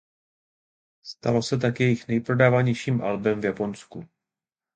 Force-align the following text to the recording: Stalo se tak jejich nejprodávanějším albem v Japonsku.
Stalo 1.03 1.41
se 1.43 1.57
tak 1.57 1.79
jejich 1.79 2.07
nejprodávanějším 2.07 3.01
albem 3.01 3.41
v 3.41 3.45
Japonsku. 3.45 4.07